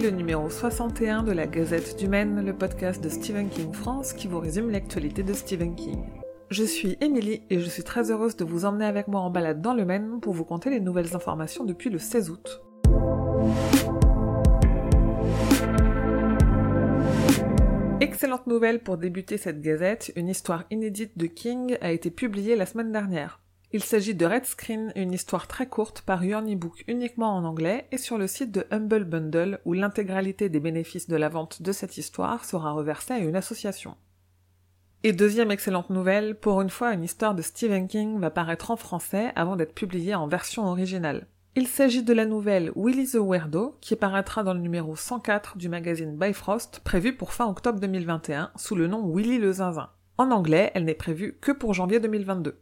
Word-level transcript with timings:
le 0.00 0.10
numéro 0.10 0.48
61 0.48 1.22
de 1.22 1.32
la 1.32 1.46
Gazette 1.46 1.98
du 1.98 2.08
Maine, 2.08 2.42
le 2.44 2.56
podcast 2.56 3.02
de 3.04 3.10
Stephen 3.10 3.50
King 3.50 3.74
France 3.74 4.14
qui 4.14 4.26
vous 4.26 4.38
résume 4.38 4.70
l'actualité 4.70 5.22
de 5.22 5.34
Stephen 5.34 5.74
King. 5.74 6.04
Je 6.48 6.64
suis 6.64 6.96
Émilie 7.02 7.42
et 7.50 7.60
je 7.60 7.68
suis 7.68 7.82
très 7.82 8.10
heureuse 8.10 8.36
de 8.36 8.44
vous 8.44 8.64
emmener 8.64 8.86
avec 8.86 9.08
moi 9.08 9.20
en 9.20 9.28
balade 9.28 9.60
dans 9.60 9.74
le 9.74 9.84
Maine 9.84 10.20
pour 10.20 10.32
vous 10.32 10.44
conter 10.44 10.70
les 10.70 10.80
nouvelles 10.80 11.14
informations 11.14 11.64
depuis 11.64 11.90
le 11.90 11.98
16 11.98 12.30
août. 12.30 12.62
Excellente 18.00 18.46
nouvelle 18.46 18.82
pour 18.82 18.96
débuter 18.96 19.36
cette 19.36 19.60
gazette, 19.60 20.10
une 20.16 20.28
histoire 20.28 20.64
inédite 20.70 21.18
de 21.18 21.26
King 21.26 21.76
a 21.82 21.92
été 21.92 22.10
publiée 22.10 22.56
la 22.56 22.64
semaine 22.64 22.92
dernière. 22.92 23.41
Il 23.74 23.82
s'agit 23.82 24.14
de 24.14 24.26
Red 24.26 24.44
Screen, 24.44 24.92
une 24.96 25.14
histoire 25.14 25.48
très 25.48 25.66
courte 25.66 26.02
parue 26.02 26.34
en 26.34 26.42
e-book 26.42 26.84
uniquement 26.88 27.34
en 27.34 27.44
anglais 27.44 27.86
et 27.90 27.96
sur 27.96 28.18
le 28.18 28.26
site 28.26 28.52
de 28.52 28.66
Humble 28.70 29.04
Bundle 29.04 29.60
où 29.64 29.72
l'intégralité 29.72 30.50
des 30.50 30.60
bénéfices 30.60 31.08
de 31.08 31.16
la 31.16 31.30
vente 31.30 31.62
de 31.62 31.72
cette 31.72 31.96
histoire 31.96 32.44
sera 32.44 32.72
reversée 32.72 33.14
à 33.14 33.18
une 33.18 33.34
association. 33.34 33.96
Et 35.04 35.14
deuxième 35.14 35.50
excellente 35.50 35.88
nouvelle, 35.88 36.34
pour 36.34 36.60
une 36.60 36.68
fois 36.68 36.92
une 36.92 37.02
histoire 37.02 37.34
de 37.34 37.40
Stephen 37.40 37.88
King 37.88 38.20
va 38.20 38.28
paraître 38.28 38.70
en 38.70 38.76
français 38.76 39.32
avant 39.36 39.56
d'être 39.56 39.74
publiée 39.74 40.14
en 40.14 40.28
version 40.28 40.66
originale. 40.66 41.26
Il 41.56 41.66
s'agit 41.66 42.02
de 42.02 42.12
la 42.12 42.26
nouvelle 42.26 42.72
Willy 42.76 43.06
the 43.06 43.16
Weirdo 43.16 43.78
qui 43.80 43.96
paraîtra 43.96 44.42
dans 44.44 44.52
le 44.52 44.60
numéro 44.60 44.96
104 44.96 45.56
du 45.56 45.70
magazine 45.70 46.18
Bifrost 46.18 46.80
prévu 46.80 47.16
pour 47.16 47.32
fin 47.32 47.48
octobre 47.48 47.80
2021 47.80 48.50
sous 48.54 48.74
le 48.74 48.86
nom 48.86 49.10
Willy 49.14 49.38
le 49.38 49.50
Zinzin. 49.50 49.88
En 50.18 50.30
anglais, 50.30 50.70
elle 50.74 50.84
n'est 50.84 50.92
prévue 50.92 51.38
que 51.40 51.52
pour 51.52 51.72
janvier 51.72 52.00
2022. 52.00 52.58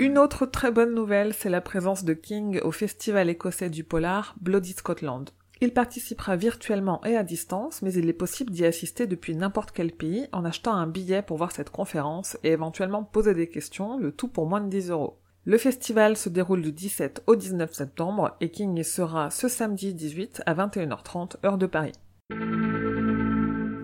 Une 0.00 0.18
autre 0.18 0.44
très 0.44 0.72
bonne 0.72 0.92
nouvelle, 0.92 1.32
c'est 1.34 1.48
la 1.48 1.60
présence 1.60 2.04
de 2.04 2.14
King 2.14 2.58
au 2.64 2.72
festival 2.72 3.30
écossais 3.30 3.70
du 3.70 3.84
polar 3.84 4.34
Bloody 4.40 4.72
Scotland. 4.72 5.30
Il 5.60 5.72
participera 5.72 6.34
virtuellement 6.34 7.00
et 7.04 7.16
à 7.16 7.22
distance, 7.22 7.80
mais 7.80 7.92
il 7.92 8.08
est 8.08 8.12
possible 8.12 8.50
d'y 8.50 8.64
assister 8.64 9.06
depuis 9.06 9.36
n'importe 9.36 9.70
quel 9.70 9.92
pays 9.92 10.26
en 10.32 10.44
achetant 10.44 10.74
un 10.74 10.88
billet 10.88 11.22
pour 11.22 11.36
voir 11.36 11.52
cette 11.52 11.70
conférence 11.70 12.36
et 12.42 12.50
éventuellement 12.50 13.04
poser 13.04 13.34
des 13.34 13.48
questions, 13.48 13.96
le 13.96 14.10
tout 14.10 14.26
pour 14.26 14.46
moins 14.48 14.60
de 14.60 14.68
10 14.68 14.90
euros. 14.90 15.20
Le 15.44 15.58
festival 15.58 16.16
se 16.16 16.28
déroule 16.28 16.62
du 16.62 16.72
17 16.72 17.22
au 17.28 17.36
19 17.36 17.72
septembre 17.72 18.36
et 18.40 18.50
King 18.50 18.82
sera 18.82 19.30
ce 19.30 19.46
samedi 19.46 19.94
18 19.94 20.42
à 20.44 20.54
21h30 20.54 21.36
heure 21.44 21.58
de 21.58 21.66
Paris. 21.66 21.92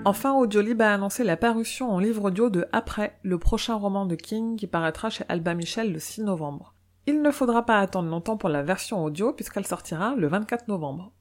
Enfin, 0.07 0.33
Audiolib 0.33 0.81
a 0.81 0.95
annoncé 0.95 1.25
la 1.25 1.37
parution 1.37 1.91
en 1.91 1.99
livre 1.99 2.25
audio 2.25 2.49
de 2.49 2.67
Après, 2.73 3.19
le 3.23 3.39
prochain 3.39 3.75
roman 3.75 4.07
de 4.07 4.15
King 4.15 4.57
qui 4.57 4.67
paraîtra 4.67 5.11
chez 5.11 5.25
Alba 5.29 5.53
Michel 5.53 5.93
le 5.93 5.99
6 5.99 6.23
novembre. 6.23 6.75
Il 7.07 7.21
ne 7.21 7.31
faudra 7.31 7.67
pas 7.67 7.79
attendre 7.81 8.09
longtemps 8.09 8.39
pour 8.39 8.49
la 8.49 8.63
version 8.63 9.05
audio 9.05 9.35
puisqu'elle 9.35 9.67
sortira 9.67 10.15
le 10.17 10.27
24 10.27 10.69
novembre. 10.69 11.13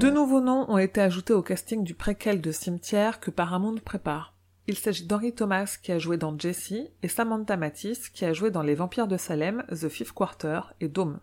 Deux 0.00 0.10
nouveaux 0.10 0.40
noms 0.40 0.70
ont 0.70 0.78
été 0.78 1.02
ajoutés 1.02 1.34
au 1.34 1.42
casting 1.42 1.84
du 1.84 1.94
préquel 1.94 2.40
de 2.40 2.52
Cimetière 2.52 3.20
que 3.20 3.30
Paramount 3.30 3.76
prépare. 3.84 4.32
Il 4.66 4.78
s'agit 4.78 5.06
d'Henry 5.06 5.34
Thomas 5.34 5.76
qui 5.82 5.92
a 5.92 5.98
joué 5.98 6.16
dans 6.16 6.38
Jessie 6.38 6.88
et 7.02 7.08
Samantha 7.08 7.58
Matisse 7.58 8.08
qui 8.08 8.24
a 8.24 8.32
joué 8.32 8.50
dans 8.50 8.62
Les 8.62 8.74
Vampires 8.74 9.08
de 9.08 9.18
Salem, 9.18 9.62
The 9.68 9.90
Fifth 9.90 10.12
Quarter 10.12 10.60
et 10.80 10.88
Dome. 10.88 11.20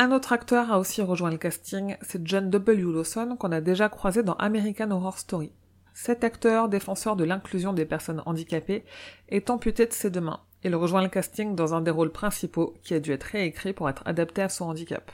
Un 0.00 0.12
autre 0.12 0.32
acteur 0.32 0.70
a 0.70 0.78
aussi 0.78 1.02
rejoint 1.02 1.32
le 1.32 1.38
casting, 1.38 1.96
c'est 2.02 2.24
John 2.24 2.50
W. 2.50 2.82
Lawson 2.82 3.34
qu'on 3.36 3.50
a 3.50 3.60
déjà 3.60 3.88
croisé 3.88 4.22
dans 4.22 4.34
American 4.34 4.92
Horror 4.92 5.18
Story. 5.18 5.50
Cet 5.92 6.22
acteur, 6.22 6.68
défenseur 6.68 7.16
de 7.16 7.24
l'inclusion 7.24 7.72
des 7.72 7.84
personnes 7.84 8.22
handicapées, 8.24 8.84
est 9.28 9.50
amputé 9.50 9.86
de 9.86 9.92
ses 9.92 10.10
deux 10.10 10.20
mains. 10.20 10.38
Il 10.62 10.76
rejoint 10.76 11.02
le 11.02 11.08
casting 11.08 11.56
dans 11.56 11.74
un 11.74 11.80
des 11.80 11.90
rôles 11.90 12.12
principaux 12.12 12.74
qui 12.84 12.94
a 12.94 13.00
dû 13.00 13.10
être 13.10 13.24
réécrit 13.24 13.72
pour 13.72 13.88
être 13.88 14.04
adapté 14.06 14.40
à 14.40 14.48
son 14.48 14.66
handicap. 14.66 15.10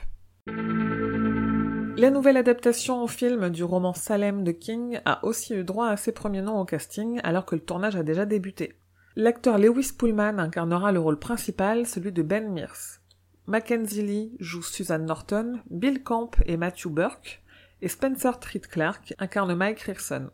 La 1.97 2.11
nouvelle 2.11 2.37
adaptation 2.37 3.01
au 3.01 3.07
film 3.07 3.49
du 3.49 3.63
roman 3.63 3.95
Salem 3.95 4.43
de 4.43 4.51
King 4.51 4.99
a 5.05 5.25
aussi 5.25 5.55
eu 5.55 5.63
droit 5.63 5.87
à 5.87 5.97
ses 5.97 6.11
premiers 6.11 6.43
noms 6.43 6.59
au 6.59 6.65
casting 6.65 7.19
alors 7.23 7.45
que 7.45 7.55
le 7.55 7.61
tournage 7.61 7.95
a 7.95 8.03
déjà 8.03 8.25
débuté. 8.25 8.73
L'acteur 9.15 9.57
Lewis 9.57 9.93
Pullman 9.97 10.37
incarnera 10.37 10.91
le 10.91 10.99
rôle 10.99 11.17
principal, 11.17 11.87
celui 11.87 12.11
de 12.11 12.21
Ben 12.21 12.53
Mears. 12.53 12.99
Mackenzie 13.47 14.01
Lee 14.01 14.35
joue 14.39 14.63
Susan 14.63 14.97
Norton, 14.97 15.59
Bill 15.69 16.01
Camp 16.01 16.31
et 16.47 16.57
Matthew 16.57 16.87
Burke, 16.87 17.43
et 17.83 17.87
Spencer 17.87 18.39
Treat 18.39 18.65
Clark 18.67 19.13
incarne 19.19 19.53
Mike 19.53 19.81
Rierson. 19.81 20.31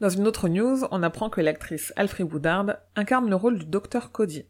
Dans 0.00 0.08
une 0.08 0.26
autre 0.26 0.48
news, 0.48 0.80
on 0.90 1.04
apprend 1.04 1.30
que 1.30 1.40
l'actrice 1.40 1.92
Alfred 1.94 2.32
Woodard 2.32 2.78
incarne 2.96 3.30
le 3.30 3.36
rôle 3.36 3.60
du 3.60 3.66
docteur 3.66 4.10
Cody. 4.10 4.44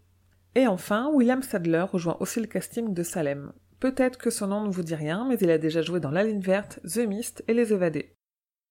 Et 0.55 0.67
enfin, 0.67 1.11
William 1.13 1.43
Sadler 1.43 1.83
rejoint 1.83 2.17
aussi 2.21 2.41
le 2.41 2.47
casting 2.47 2.95
de 2.95 3.03
Salem. 3.03 3.53
Peut-être 3.79 4.17
que 4.17 4.31
son 4.31 4.47
nom 4.47 4.65
ne 4.65 4.73
vous 4.73 4.83
dit 4.83 4.95
rien, 4.95 5.27
mais 5.29 5.37
il 5.39 5.51
a 5.51 5.59
déjà 5.59 5.83
joué 5.83 6.01
dans 6.01 6.11
La 6.11 6.25
Ligne 6.25 6.41
Verte, 6.41 6.81
The 6.85 7.07
Mist 7.07 7.45
et 7.47 7.53
Les 7.53 7.75
Évadés. 7.75 8.15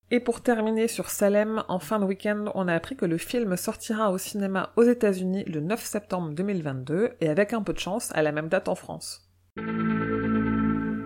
Et 0.10 0.20
pour 0.20 0.42
terminer 0.42 0.88
sur 0.88 1.12
Salem, 1.12 1.64
en 1.68 1.78
fin 1.78 2.00
de 2.00 2.06
week-end, 2.06 2.46
on 2.56 2.68
a 2.68 2.74
appris 2.74 2.96
que 2.96 3.06
le 3.06 3.20
film 3.20 3.56
sortira 3.56 4.12
au 4.12 4.18
cinéma 4.18 4.72
aux 4.78 4.84
États-Unis 4.84 5.44
le 5.46 5.60
9 5.60 5.84
septembre 5.84 6.34
2022 6.34 7.12
et 7.22 7.30
avec 7.30 7.54
un 7.54 7.62
peu 7.62 7.74
de 7.74 7.80
chance 7.80 8.12
à 8.16 8.24
la 8.24 8.32
même 8.32 8.50
date 8.50 8.68
en 8.68 8.76
France. 8.76 9.27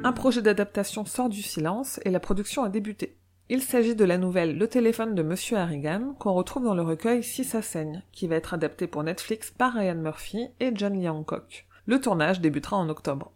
Un 0.03 0.13
projet 0.13 0.41
d'adaptation 0.41 1.05
sort 1.05 1.29
du 1.29 1.43
silence 1.43 1.99
et 2.05 2.09
la 2.09 2.19
production 2.19 2.63
a 2.63 2.69
débuté. 2.69 3.17
Il 3.49 3.61
s'agit 3.61 3.95
de 3.95 4.03
la 4.03 4.17
nouvelle 4.17 4.57
Le 4.57 4.67
téléphone 4.67 5.13
de 5.13 5.21
Monsieur 5.21 5.57
Harrigan 5.57 6.15
qu'on 6.17 6.33
retrouve 6.33 6.63
dans 6.63 6.73
le 6.73 6.81
recueil 6.81 7.23
Si 7.23 7.43
ça 7.43 7.61
saigne, 7.61 8.01
qui 8.11 8.27
va 8.27 8.35
être 8.35 8.55
adapté 8.55 8.87
pour 8.87 9.03
Netflix 9.03 9.51
par 9.51 9.73
Ryan 9.73 9.95
Murphy 9.95 10.47
et 10.59 10.71
John 10.73 10.93
Lee 10.93 11.07
Hancock. 11.07 11.67
Le 11.85 12.01
tournage 12.01 12.41
débutera 12.41 12.77
en 12.77 12.89
octobre. 12.89 13.31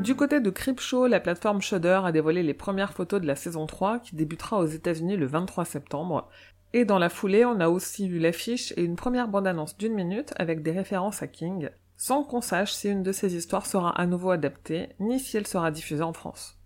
Du 0.00 0.14
côté 0.14 0.40
de 0.40 0.48
Creepshow, 0.48 1.08
la 1.08 1.20
plateforme 1.20 1.60
Shudder 1.60 2.00
a 2.02 2.10
dévoilé 2.10 2.42
les 2.42 2.54
premières 2.54 2.94
photos 2.94 3.20
de 3.20 3.26
la 3.26 3.36
saison 3.36 3.66
3 3.66 3.98
qui 3.98 4.16
débutera 4.16 4.58
aux 4.58 4.66
États-Unis 4.66 5.18
le 5.18 5.26
23 5.26 5.66
septembre. 5.66 6.30
Et 6.72 6.86
dans 6.86 6.98
la 6.98 7.10
foulée, 7.10 7.44
on 7.44 7.60
a 7.60 7.68
aussi 7.68 8.06
eu 8.06 8.18
l'affiche 8.18 8.72
et 8.78 8.82
une 8.82 8.96
première 8.96 9.28
bande-annonce 9.28 9.76
d'une 9.76 9.92
minute 9.92 10.32
avec 10.36 10.62
des 10.62 10.70
références 10.70 11.22
à 11.22 11.26
King, 11.26 11.68
sans 12.00 12.24
qu'on 12.24 12.40
sache 12.40 12.72
si 12.72 12.88
une 12.88 13.02
de 13.02 13.12
ces 13.12 13.36
histoires 13.36 13.66
sera 13.66 13.90
à 13.90 14.06
nouveau 14.06 14.30
adaptée, 14.30 14.88
ni 15.00 15.20
si 15.20 15.36
elle 15.36 15.46
sera 15.46 15.70
diffusée 15.70 16.02
en 16.02 16.14
France. 16.14 16.58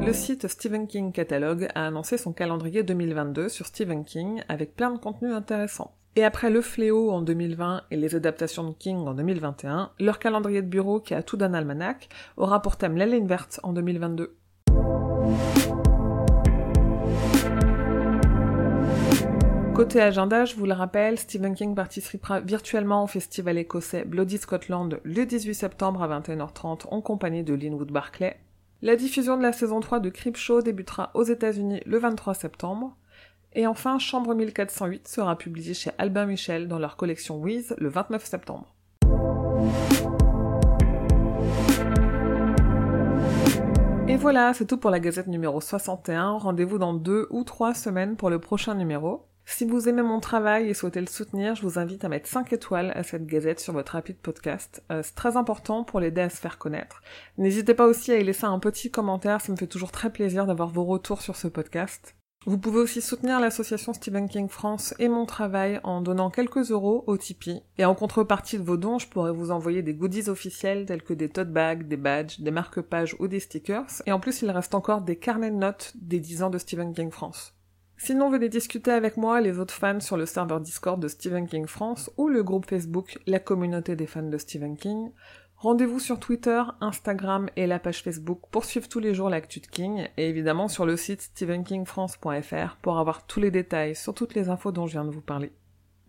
Le 0.00 0.12
site 0.14 0.48
Stephen 0.48 0.86
King 0.86 1.12
Catalogue 1.12 1.68
a 1.74 1.86
annoncé 1.86 2.16
son 2.16 2.32
calendrier 2.32 2.82
2022 2.82 3.50
sur 3.50 3.66
Stephen 3.66 4.06
King 4.06 4.42
avec 4.48 4.74
plein 4.74 4.92
de 4.92 4.98
contenus 4.98 5.34
intéressants. 5.34 5.94
Et 6.16 6.24
après 6.24 6.48
Le 6.48 6.62
Fléau 6.62 7.10
en 7.10 7.20
2020 7.20 7.82
et 7.90 7.96
les 7.96 8.14
adaptations 8.14 8.64
de 8.66 8.74
King 8.74 9.06
en 9.06 9.12
2021, 9.12 9.90
leur 10.00 10.18
calendrier 10.18 10.62
de 10.62 10.68
bureau 10.68 11.00
qui 11.00 11.12
a 11.12 11.22
tout 11.22 11.36
d'un 11.36 11.52
almanach 11.52 12.08
aura 12.38 12.62
pour 12.62 12.78
thème 12.78 12.96
la 12.96 13.04
ligne 13.04 13.26
verte 13.26 13.60
en 13.62 13.74
2022. 13.74 14.34
Côté 19.74 20.00
agenda, 20.00 20.44
je 20.44 20.54
vous 20.54 20.66
le 20.66 20.72
rappelle, 20.72 21.18
Stephen 21.18 21.56
King 21.56 21.74
participera 21.74 22.38
virtuellement 22.38 23.02
au 23.02 23.06
festival 23.08 23.58
écossais 23.58 24.04
Bloody 24.04 24.38
Scotland 24.38 25.00
le 25.02 25.26
18 25.26 25.52
septembre 25.52 26.00
à 26.00 26.20
21h30 26.20 26.86
en 26.92 27.00
compagnie 27.00 27.42
de 27.42 27.54
Linwood 27.54 27.90
Barclay. 27.90 28.38
La 28.82 28.94
diffusion 28.94 29.36
de 29.36 29.42
la 29.42 29.52
saison 29.52 29.80
3 29.80 29.98
de 29.98 30.10
Creepshow 30.10 30.62
débutera 30.62 31.10
aux 31.14 31.24
États-Unis 31.24 31.80
le 31.86 31.98
23 31.98 32.34
septembre. 32.34 32.96
Et 33.54 33.66
enfin, 33.66 33.98
Chambre 33.98 34.32
1408 34.36 35.08
sera 35.08 35.36
publié 35.36 35.74
chez 35.74 35.90
Albin 35.98 36.26
Michel 36.26 36.68
dans 36.68 36.78
leur 36.78 36.96
collection 36.96 37.38
Wiz 37.38 37.74
le 37.76 37.88
29 37.88 38.24
septembre. 38.24 38.72
Et 44.06 44.16
voilà, 44.16 44.54
c'est 44.54 44.66
tout 44.66 44.76
pour 44.76 44.92
la 44.92 45.00
gazette 45.00 45.26
numéro 45.26 45.60
61. 45.60 46.38
Rendez-vous 46.38 46.78
dans 46.78 46.94
deux 46.94 47.26
ou 47.30 47.42
trois 47.42 47.74
semaines 47.74 48.14
pour 48.14 48.30
le 48.30 48.38
prochain 48.38 48.76
numéro. 48.76 49.26
Si 49.46 49.64
vous 49.64 49.88
aimez 49.88 50.02
mon 50.02 50.20
travail 50.20 50.68
et 50.68 50.74
souhaitez 50.74 51.00
le 51.00 51.06
soutenir, 51.06 51.54
je 51.54 51.62
vous 51.62 51.78
invite 51.78 52.04
à 52.04 52.08
mettre 52.08 52.28
5 52.28 52.52
étoiles 52.52 52.92
à 52.94 53.02
cette 53.02 53.26
gazette 53.26 53.60
sur 53.60 53.72
votre 53.72 53.92
rapide 53.92 54.16
podcast. 54.16 54.82
Euh, 54.90 55.02
c'est 55.04 55.14
très 55.14 55.36
important 55.36 55.84
pour 55.84 56.00
l'aider 56.00 56.22
à 56.22 56.30
se 56.30 56.40
faire 56.40 56.58
connaître. 56.58 57.02
N'hésitez 57.36 57.74
pas 57.74 57.86
aussi 57.86 58.10
à 58.10 58.18
y 58.18 58.24
laisser 58.24 58.46
un 58.46 58.58
petit 58.58 58.90
commentaire, 58.90 59.40
ça 59.40 59.52
me 59.52 59.56
fait 59.56 59.66
toujours 59.66 59.92
très 59.92 60.10
plaisir 60.10 60.46
d'avoir 60.46 60.70
vos 60.70 60.84
retours 60.84 61.20
sur 61.20 61.36
ce 61.36 61.46
podcast. 61.46 62.16
Vous 62.46 62.58
pouvez 62.58 62.80
aussi 62.80 63.00
soutenir 63.00 63.40
l'association 63.40 63.94
Stephen 63.94 64.28
King 64.28 64.48
France 64.48 64.94
et 64.98 65.08
mon 65.08 65.24
travail 65.24 65.80
en 65.82 66.02
donnant 66.02 66.28
quelques 66.28 66.70
euros 66.70 67.02
au 67.06 67.16
Tipeee. 67.16 67.62
Et 67.78 67.86
en 67.86 67.94
contrepartie 67.94 68.58
de 68.58 68.62
vos 68.62 68.76
dons, 68.76 68.98
je 68.98 69.08
pourrais 69.08 69.32
vous 69.32 69.50
envoyer 69.50 69.82
des 69.82 69.94
goodies 69.94 70.28
officiels 70.28 70.84
tels 70.84 71.02
que 71.02 71.14
des 71.14 71.30
tote 71.30 71.52
bags, 71.52 71.88
des 71.88 71.96
badges, 71.96 72.40
des 72.40 72.50
marque-pages 72.50 73.16
ou 73.18 73.28
des 73.28 73.40
stickers. 73.40 74.02
Et 74.04 74.12
en 74.12 74.20
plus, 74.20 74.42
il 74.42 74.50
reste 74.50 74.74
encore 74.74 75.00
des 75.00 75.16
carnets 75.16 75.50
de 75.50 75.56
notes 75.56 75.92
des 75.94 76.20
10 76.20 76.42
ans 76.42 76.50
de 76.50 76.58
Stephen 76.58 76.92
King 76.92 77.10
France. 77.10 77.54
Sinon, 78.04 78.28
venez 78.28 78.50
discuter 78.50 78.90
avec 78.90 79.16
moi, 79.16 79.40
les 79.40 79.58
autres 79.58 79.72
fans, 79.72 79.98
sur 79.98 80.18
le 80.18 80.26
serveur 80.26 80.60
Discord 80.60 81.00
de 81.00 81.08
Stephen 81.08 81.46
King 81.46 81.66
France 81.66 82.10
ou 82.18 82.28
le 82.28 82.42
groupe 82.42 82.68
Facebook 82.68 83.18
La 83.26 83.38
communauté 83.38 83.96
des 83.96 84.06
fans 84.06 84.28
de 84.28 84.36
Stephen 84.36 84.76
King. 84.76 85.10
Rendez-vous 85.56 85.98
sur 85.98 86.20
Twitter, 86.20 86.62
Instagram 86.82 87.48
et 87.56 87.66
la 87.66 87.78
page 87.78 88.02
Facebook 88.02 88.40
pour 88.50 88.66
suivre 88.66 88.90
tous 88.90 88.98
les 88.98 89.14
jours 89.14 89.30
l'actu 89.30 89.60
de 89.60 89.66
King 89.66 90.06
et 90.18 90.28
évidemment 90.28 90.68
sur 90.68 90.84
le 90.84 90.98
site 90.98 91.22
stephenkingfrance.fr 91.22 92.76
pour 92.82 92.98
avoir 92.98 93.26
tous 93.26 93.40
les 93.40 93.50
détails 93.50 93.96
sur 93.96 94.12
toutes 94.12 94.34
les 94.34 94.50
infos 94.50 94.70
dont 94.70 94.86
je 94.86 94.92
viens 94.92 95.06
de 95.06 95.10
vous 95.10 95.22
parler. 95.22 95.50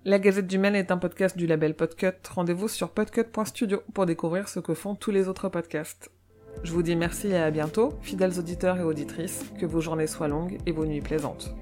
La 0.04 0.20
Gazette 0.20 0.48
du 0.48 0.58
Maine 0.58 0.76
est 0.76 0.92
un 0.92 0.98
podcast 0.98 1.38
du 1.38 1.48
label 1.48 1.78
Podcut. 1.78 2.28
Rendez-vous 2.30 2.68
sur 2.68 2.90
podcut.studio 2.90 3.84
pour 3.94 4.06
découvrir 4.06 4.50
ce 4.50 4.60
que 4.60 4.74
font 4.74 4.96
tous 4.96 5.12
les 5.12 5.30
autres 5.30 5.48
podcasts. 5.48 6.12
Je 6.64 6.74
vous 6.74 6.84
dis 6.84 6.98
merci 6.98 7.28
et 7.28 7.38
à 7.38 7.52
bientôt, 7.52 7.94
fidèles 8.02 8.38
auditeurs 8.38 8.80
et 8.80 8.84
auditrices, 8.84 9.46
que 9.58 9.66
vos 9.66 9.80
journées 9.80 10.08
soient 10.08 10.28
longues 10.28 10.58
et 10.66 10.74
vos 10.74 10.86
nuits 10.86 11.00
plaisantes. 11.00 11.56